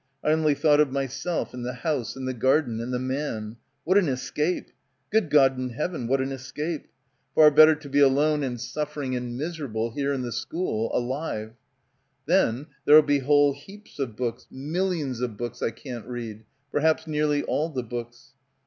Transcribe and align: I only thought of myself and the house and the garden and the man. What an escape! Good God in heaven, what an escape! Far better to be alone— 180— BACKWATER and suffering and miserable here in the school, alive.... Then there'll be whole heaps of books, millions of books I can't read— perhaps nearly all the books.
I 0.23 0.31
only 0.31 0.55
thought 0.55 0.79
of 0.79 0.91
myself 0.91 1.53
and 1.53 1.63
the 1.63 1.73
house 1.73 2.15
and 2.15 2.27
the 2.27 2.33
garden 2.33 2.79
and 2.81 2.91
the 2.91 2.97
man. 2.97 3.57
What 3.83 3.99
an 3.99 4.09
escape! 4.09 4.71
Good 5.11 5.29
God 5.29 5.59
in 5.59 5.69
heaven, 5.69 6.07
what 6.07 6.21
an 6.21 6.31
escape! 6.31 6.87
Far 7.35 7.51
better 7.51 7.75
to 7.75 7.87
be 7.87 7.99
alone— 7.99 8.39
180— 8.39 8.49
BACKWATER 8.49 8.51
and 8.51 8.61
suffering 8.61 9.15
and 9.15 9.37
miserable 9.37 9.91
here 9.91 10.11
in 10.11 10.23
the 10.23 10.31
school, 10.31 10.89
alive.... 10.97 11.53
Then 12.25 12.65
there'll 12.85 13.03
be 13.03 13.19
whole 13.19 13.53
heaps 13.53 13.99
of 13.99 14.15
books, 14.15 14.47
millions 14.49 15.21
of 15.21 15.37
books 15.37 15.61
I 15.61 15.69
can't 15.69 16.07
read— 16.07 16.45
perhaps 16.71 17.05
nearly 17.05 17.43
all 17.43 17.69
the 17.69 17.83
books. 17.83 18.33